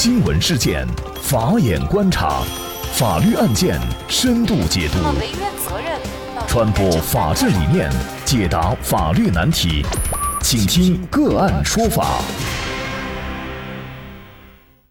[0.00, 0.86] 新闻事件，
[1.20, 2.44] 法眼观察，
[2.92, 4.98] 法律案件深度解读，
[6.46, 7.90] 传播法治理念，
[8.24, 9.84] 解答法律难题，
[10.40, 12.22] 请听个案说法。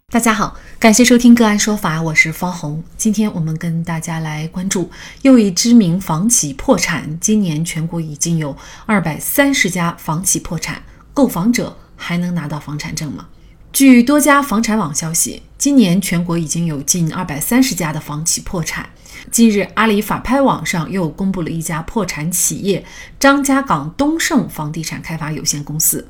[0.10, 2.84] 大家好，感谢收听个案说法，我是方红。
[2.98, 8.54] 今天我们跟大家来关注又一知名房企破产，今年全国已经有
[8.86, 10.82] 二百三十家房企破产，
[11.14, 13.26] 购房者还能拿到房产证吗？
[13.78, 18.90] 据多家房产网消息，今年全国已经有近二百三十家的房企破产。
[19.30, 22.84] 近日，阿里法拍网上又公布了一家破产企业——
[23.22, 26.08] 张家港东盛房地产开发有限公司。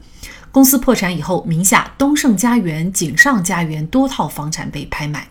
[0.50, 5.28] 公司破产以后，名下东盛家园、景上家园多套房产被拍卖。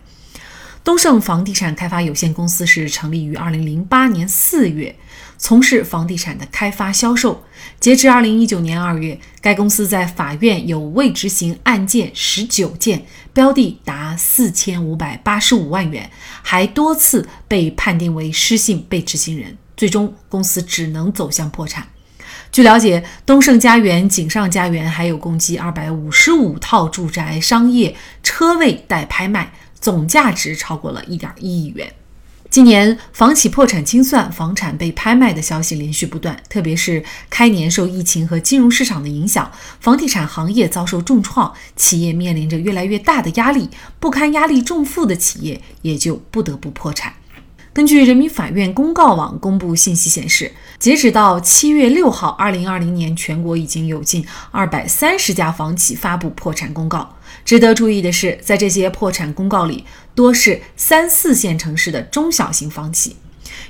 [0.87, 4.95] 东盛房地产开发有限公司是成立于二零零八年四月，
[5.37, 7.43] 从事房地产的开发销售。
[7.81, 16.09] 截至二零一九年二月，该公司在法院有未执行案件十九件，标的达四千五百八十五万元，
[16.41, 21.85] 还多次被判定为失信被执行人，最终公司只能走向破产。
[22.53, 29.53] 据了解，东盛家园、景上家园还有共计二百五十五套住宅、商业车位待拍卖。
[29.81, 31.93] 总价值超过了一点一亿元。
[32.49, 47.13] 今年房企破产清算、房产被拍卖的消息连续不断，特别是开年受疫情和金融市场的影响，房地产行业遭受重创，企业面临着越来越大的压力，不堪压力重负的企业也就不得不破产。
[47.75, 57.16] 根据人民法院公告网公布信息显示，截止到七月六号，二零二零年全国已经有近二百三十家房企发布破产公告。
[57.47, 59.85] 值得注意的是，在这些破产公告里，
[60.17, 63.15] 多是三四线城市的中小型房企。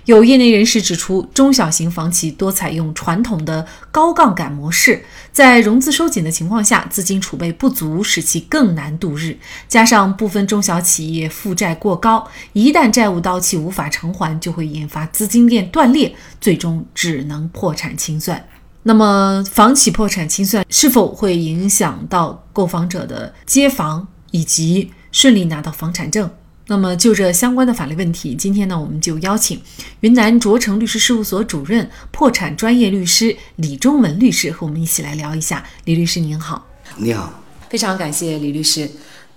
[0.07, 9.37] 有业内人士指出，中小型房企多采用传统的高杠杆模式，在融资收紧的情况下，资金储备不足，使其更难度日。
[9.69, 18.43] 加上部分中小企业负债过高，一旦债务到期无法偿还，就会引发资金链断裂，最终只能破产清算。
[18.89, 26.31] 那么，房企破产清算是否会影响到购房者的接房以及顺利拿到房产证？
[26.69, 29.61] 那么，就这相关的法律问题，今天呢，我们就邀请
[30.03, 35.65] 云南卓成律师事务所主任、破产专业律师李忠文律师和我们一起来聊一下。
[35.85, 36.65] 李律师您好，
[36.97, 37.33] 你好，
[37.69, 38.89] 非常感谢李律师。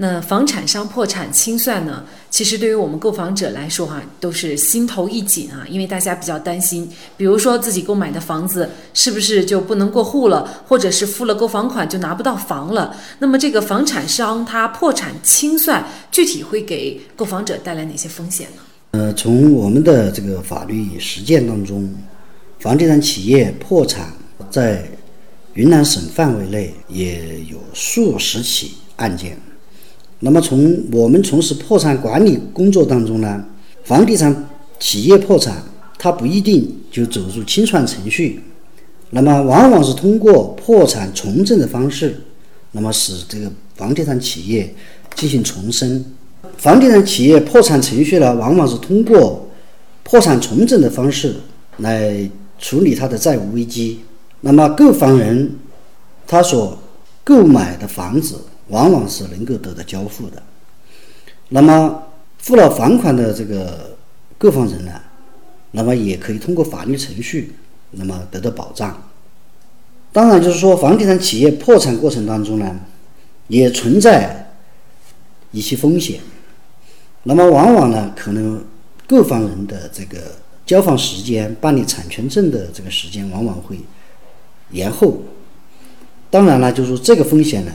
[0.02, 2.06] 那房产商破产清算呢？
[2.30, 12.96] 其实对于我们购房者来说，哈，都是心头一紧啊，因为大家比较担心，比如说自己购买的房子是不是就不能过户了，或者是付了购房款就拿不到房了。
[13.20, 18.62] 那么这个房产商他破产清算，具体会给购房者带来哪些风险呢？
[18.92, 21.94] 呃，从我们的这个法律实践当中，
[22.60, 24.14] 房地产企业破产
[24.50, 24.90] 在
[25.60, 29.38] 云南省范围内也有数十起案件。
[30.22, 33.44] 那么从我们从事破产管理工作当中呢，
[33.84, 34.48] 房地产
[34.80, 35.62] 企业破产，
[35.98, 38.40] 它不一定就走入清算程序，
[39.10, 42.22] 那么往往是通过破产重整的方式，
[42.72, 44.74] 那么使这个房地产企业
[45.14, 46.06] 进行重生。
[46.56, 49.50] 房地产企业破产程序呢，往往是通过
[50.04, 51.36] 破产重整的方式
[51.80, 54.00] 来处理它的债务危机。
[54.42, 55.58] 那么购房人
[56.28, 56.78] 他所
[57.24, 58.46] 购买的房子。
[58.70, 60.44] 往往是能够得到交付的。
[61.48, 62.04] 那么
[62.38, 63.98] 付了房款的这个
[64.38, 64.92] 购房人呢，
[65.72, 67.56] 那么也可以通过法律程序，
[67.90, 69.10] 那么得到保障。
[70.14, 72.80] 当然，就是说房地产企业破产过程当中呢，
[73.48, 74.52] 也存在
[75.52, 76.20] 一些风险。
[77.24, 78.64] 那么往往呢，可能
[79.08, 83.80] 购房人的这个交房时间、办理产权证的这个时间往往会
[84.72, 85.22] 延后。
[86.30, 87.72] 当然了，就是说这个风险呢。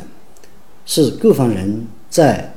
[0.86, 2.52] 是购房人在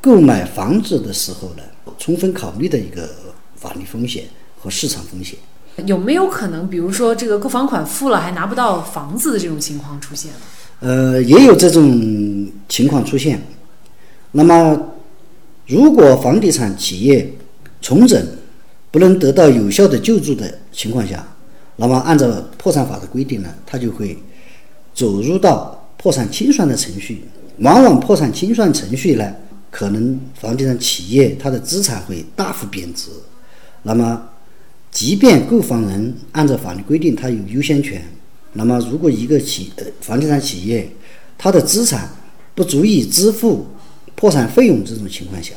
[0.00, 1.62] 购买房子的时候呢，
[1.98, 3.10] 充分考虑的一个
[3.56, 4.26] 法律风险
[4.60, 5.36] 和市场风险。
[5.84, 10.30] 有没有可能，比如说这个购房款付了还拿不到房子的这种情况出现？
[10.78, 13.42] 呃，也有这种情况出现。
[14.30, 14.94] 那么，
[15.66, 17.28] 如果房地产企业
[17.80, 18.24] 重整
[18.92, 21.26] 不能得到有效的救助的情况下，
[21.76, 24.16] 那么按照破产法的规定呢，它就会
[24.94, 27.24] 走入到破产清算的程序。
[27.58, 29.34] 往往破产清算程序呢，
[29.70, 33.10] 可能房地产企业它的资产会大幅贬值。
[33.82, 34.28] 那么，
[34.90, 38.02] 即便购房人按照法律规定他有优先权，
[38.52, 40.88] 那么如果一个企呃房地产企业
[41.36, 42.08] 它的资产
[42.54, 43.66] 不足以支付
[44.14, 45.54] 破产费用这种情况下，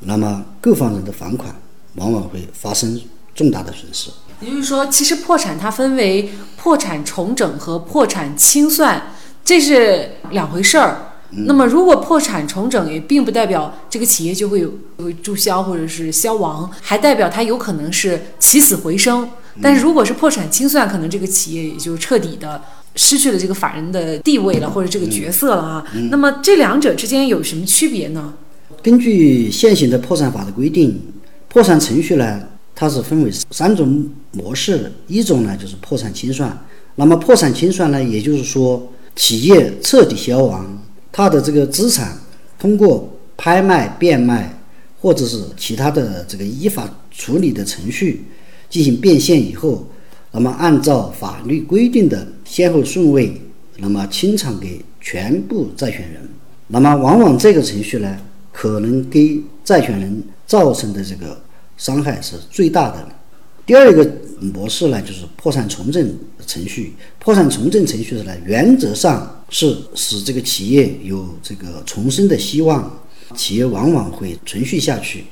[0.00, 1.54] 那么购房人的房款
[1.96, 3.00] 往往会发生
[3.34, 4.10] 重大的损失。
[4.40, 9.14] 也就是说，其实破产它分为破产重整和破产清算，
[9.44, 11.06] 这是两回事儿。
[11.46, 19.28] 那么，如果破产重整，也并不代表这个企业就会有会注销或者是消亡，还代表它有可能是起死回生。
[19.62, 22.60] 但是如果是破产清算，可能这个企业也就彻底的
[22.96, 25.84] 失去了这个法人的地位了，或者这个角色了啊。
[26.10, 28.34] 那么这两者之间有什么区别呢？
[28.82, 31.00] 根据现行的破产法的规定，
[31.48, 32.40] 破产程序呢，
[32.80, 36.58] 它是分为三种模式，一种呢就是破产清算。
[36.94, 40.82] 那么破产清算呢，也就是说企业彻底消亡。
[41.12, 42.16] 他的这个资产
[42.58, 44.58] 通过拍卖、变卖，
[44.98, 48.24] 或者是其他的这个依法处理的程序
[48.70, 49.86] 进行变现以后，
[50.32, 53.38] 那么按照法律规定的先后顺位，
[53.76, 56.26] 那么清偿给全部债权人。
[56.68, 58.16] 那么往往这个程序呢，
[58.50, 61.38] 可能给债权人造成的这个
[61.80, 63.08] 伤害是最大的。
[63.64, 64.06] 第二个
[64.40, 66.94] 模式呢，就是破产重整程序。
[67.18, 73.00] 破产重整程序呢，原则上是使这个企业有这个重生的希望，
[73.34, 75.24] 企业往往会存续下去。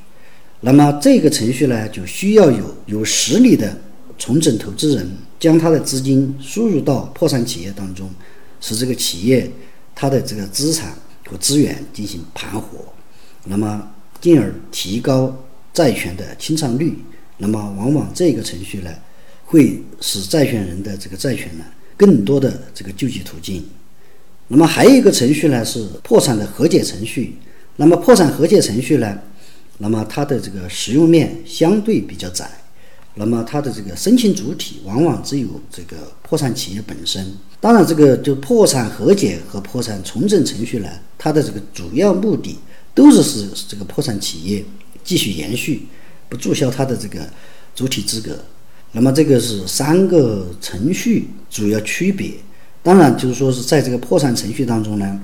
[0.60, 3.76] 那么这个程序呢，就需要有有实力的
[4.16, 8.08] 重整投资人将他的资金输入到破产企业当中，
[8.60, 9.50] 使这个企业
[9.94, 10.94] 它的这个资产
[11.26, 12.78] 和资源进行盘活，
[13.44, 13.90] 那么
[14.20, 15.36] 进而提高
[15.78, 16.98] 债权的清偿率。
[17.36, 18.90] 那么，往往这个程序呢，
[19.44, 21.64] 会使债权人的这个债权呢，
[21.96, 23.64] 更多的这个救济途径。
[24.48, 27.36] 那么还有一个程序呢，是破产的和解程序。
[27.76, 29.16] 那么破产和解程序呢，
[29.78, 32.50] 那么它的这个使用面相对比较窄。
[33.14, 37.24] 那么它的这个申请主体往往只有这个破产企业本身。
[37.60, 42.58] 当然，这个就破产和解和破产重整程序呢，它的这个主要目的
[42.94, 44.64] 都是使这个破产企业
[45.08, 45.86] 继续延续。
[46.28, 47.26] 不注销他的这个
[47.74, 48.38] 主体资格，
[48.92, 52.32] 那么这个是三个程序主要区别。
[52.82, 55.18] 当然，就是说是在这个破产程序当中呢，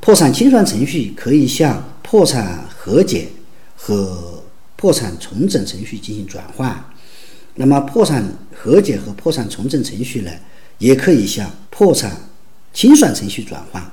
[0.00, 3.28] 破产清算程序可以向破产和解
[3.76, 4.42] 和
[4.76, 6.82] 破产重整程序进行转换。
[7.56, 8.24] 那么，破产
[8.54, 10.30] 和解和破产重整程序呢，
[10.78, 12.18] 也可以向破产
[12.72, 13.92] 清算程序转换。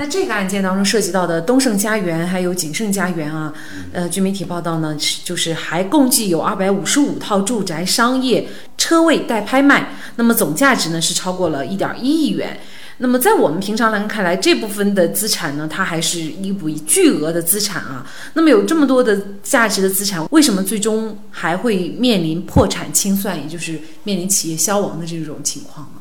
[0.00, 3.52] 那这个案件当中涉及到的东盛家园还有景盛家园啊，
[3.92, 12.60] 呃，据媒体报道呢，就是还共计有二百五十五套住宅、商业车位待拍卖，那么总价值呢是超过了一点一亿元。
[12.98, 18.06] 那么在我们平常来看来，这部分的资产呢，它还是一笔巨额的资产啊。
[18.34, 26.00] 那么有这么多的价值的资产，为什么最终还会面临破产清算，也就是面临企业消亡的这种情况呢？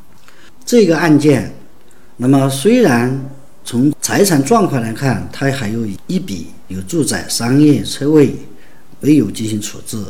[0.63, 1.55] 这个案件，
[2.17, 3.31] 那么虽然。
[3.67, 8.33] 从财产状况来看，它还有一笔有住宅、商业车位
[9.01, 10.01] 没有进行处置，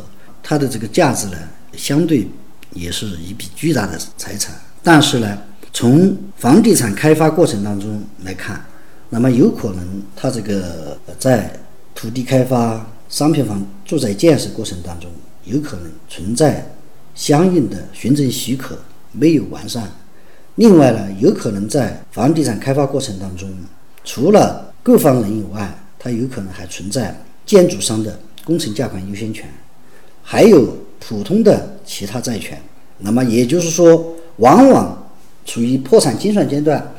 [0.44, 1.36] 它的这个价值呢，
[1.76, 2.28] 相对
[2.72, 4.54] 也是一笔巨大的财产。
[4.80, 5.36] 但是呢，
[5.72, 8.64] 从房地产开发过程当中来看，
[9.10, 11.52] 那么有可能它这个在
[11.96, 15.10] 土地开发、商品房住宅建设过程当中，
[15.42, 16.64] 有可能存在
[17.16, 18.78] 相应的行政许可
[19.10, 19.90] 没有完善。
[20.58, 23.48] 另外呢，有可能在房地产开发过程当中，
[24.02, 27.16] 除了购房人以外，它有可能还存在
[27.46, 29.48] 建筑商的工程价款优先权，
[30.20, 32.60] 还有普通的其他债权。
[32.98, 35.08] 那么也就是说，往往
[35.46, 36.92] 处于破产清算阶段，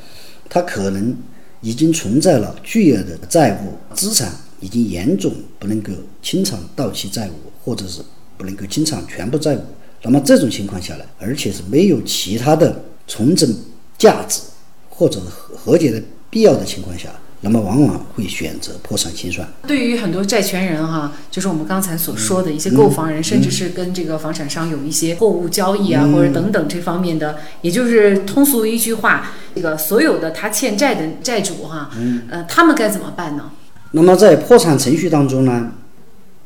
[0.47, 1.13] 它可能
[1.59, 8.01] 已经存在了巨额的债务，资产已经严重不能够清偿到期债务，或者是
[8.37, 9.61] 不能够清偿全部债务。
[10.01, 12.83] 那么这种情况下来，而且是没有其他的。
[13.09, 13.53] 重整
[13.97, 14.39] 价值
[14.87, 17.09] 或者和和解的必要的情况下，
[17.41, 19.47] 那么往往会选择破产清算。
[19.65, 31.89] 对于很多债权人哈，就是我们刚才所说的一些购房人，甚至是跟这个房产商有一些货物交易啊，或者等等这方面的，也就是通俗一句话，这个所有的他欠债的债主哈，
[32.29, 33.51] 呃，他们该怎么办呢？
[33.91, 35.71] 那么在破产程序当中呢，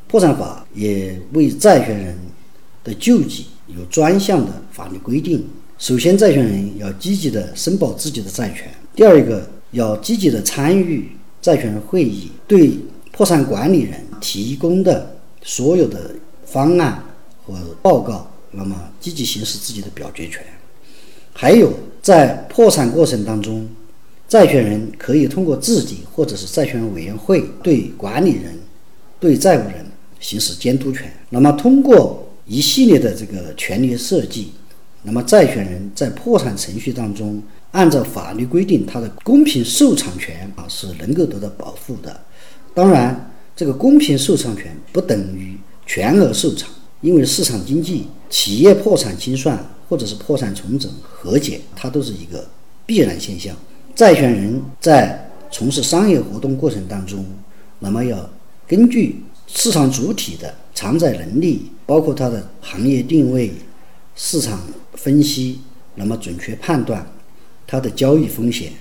[0.07, 2.17] 破产法也为债权人
[2.83, 5.45] 的救济有专项的法律规定。
[5.83, 11.09] 首先，债权人要积极的申报自己的债权；第二个，要积极的参与
[11.41, 12.79] 债权人会议，对
[13.11, 16.11] 破产管理人提供的所有的
[16.45, 17.03] 方案
[17.45, 20.41] 和报告，那么积极行使自己的表决权。
[21.33, 23.67] 还有，在破产过程当中，
[24.25, 28.57] 债权人可以通过自己或者是债权委员会对管理人、
[29.19, 29.85] 对债务人
[30.21, 31.11] 行使监督权。
[31.29, 34.53] 那么，通过一系列的这个权利设计。
[35.03, 37.41] 那么，债权人在破产程序当中，
[37.71, 42.21] 按照法律规定，他的公平受偿权啊是能够得到保护的。
[42.73, 46.69] 当然，这个公平受偿权不等于全额受偿，
[47.01, 49.57] 因为市场经济、企业破产清算
[49.89, 52.47] 或者是破产重整和解，它都是一个
[52.85, 53.55] 必然现象。
[53.93, 57.25] 债权人在从事商业活动过程当中，
[57.79, 58.29] 那么要
[58.65, 63.51] 根据市场主体的偿债能力，包括它的行业定位、
[64.15, 64.61] 市场
[64.93, 65.59] 分析，
[65.95, 67.05] 那么准确判断
[67.65, 68.73] 它的交易风险，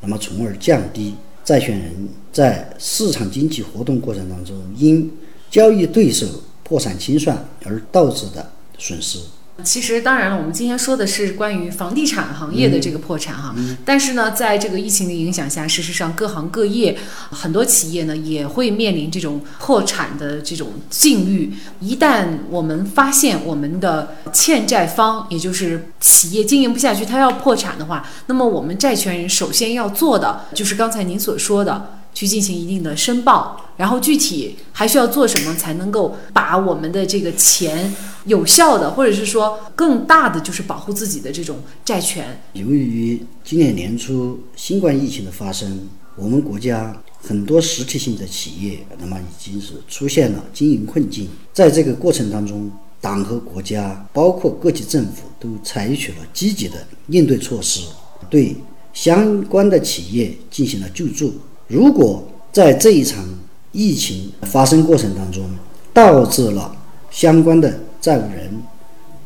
[0.00, 1.14] 那么从而降低
[1.44, 5.10] 债权人在市场经济活动过程当中因
[5.50, 6.26] 交易对手
[6.62, 9.20] 破产清算而导致的损失。
[9.62, 13.54] 其实，当然了，我们今天说的是关于房地产行业的这个破产哈。
[13.84, 16.98] 但是呢，在这个疫情的影响下，事实上各行各业
[17.30, 21.54] 很多企业呢也会面临这种破产的这种境遇。
[21.80, 32.00] 一旦我们发现我们的欠债方，也就是企业经营不下去，它要破产的话，那么我们债权人首先要做的就是刚才您所说的。
[32.14, 37.92] 去进行一定的申报，然后具体还需要做什么才能够把我们的这个钱
[38.26, 42.40] 有效的，或者是说更大的，就是保护自己的这种债权。
[42.52, 51.28] 由于今年年初新冠疫情的发生，我们国家很多实体性的企业，那么已经是出现了经营困境。
[51.52, 57.82] 在这个过程当中，党和国家，包括各级政府，都采取了积极的应对措施，
[58.30, 58.56] 对
[58.92, 61.34] 相关的企业进行了救助。
[61.66, 63.24] 如果在这一场
[63.72, 65.48] 疫情发生过程当中，
[65.92, 66.74] 导致了
[67.10, 68.62] 相关的债务人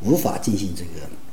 [0.05, 0.91] 无法进行这个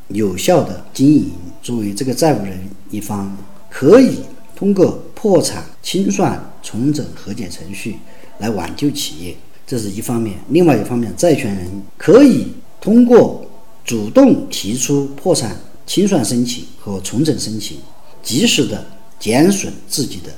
[0.08, 1.32] 有效的经营，
[1.62, 2.60] 作为这个债务人
[2.90, 3.38] 一方，
[3.70, 4.20] 可以
[4.56, 7.98] 通过破产清算、重整和解程序
[8.40, 9.36] 来挽救企业，
[9.68, 12.48] 这是一方面；另外一方面，债权人可以
[12.82, 13.46] 通过
[13.84, 17.78] 主动提出破产清算申请和重整申请，
[18.24, 18.84] 及时的
[19.20, 20.32] 减损自己的。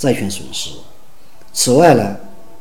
[0.00, 0.70] 债权损失。
[1.52, 2.16] 此外呢，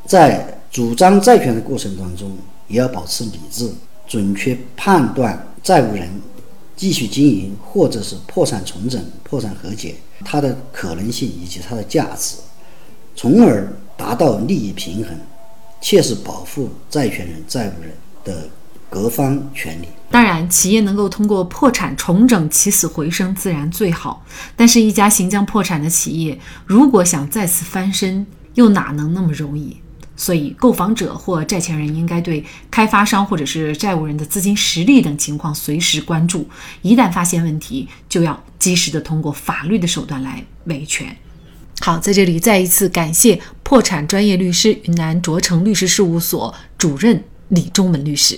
[0.06, 3.72] 在主张债权的过程当中，也要保持理智，
[4.06, 6.10] 准确判断债务人
[6.76, 12.36] 继续经营或者是破产重整、破产和解它的可能性以及它的价值，
[13.16, 15.18] 从而达到利益平衡，
[15.80, 17.94] 切实保护债权人、债务人
[18.26, 18.50] 的。
[18.90, 19.88] 各方权利。
[20.12, 24.26] 当然，企业能够通过破产重整起死回生，自然最好。
[24.56, 29.78] 但是，一家行将破产的企业，如果想再次翻身，又哪能那么容易？
[30.16, 36.50] 所以，购房者或债权人应该对开发商或者是债务人的资金实力等情况随时关注。
[36.82, 41.16] 一旦发现问题，就要及时的通过法律的手段来维权。
[41.82, 48.38] 好，在这里再一次感谢破产专业律师云南卓成律师事务所主任李忠文律师。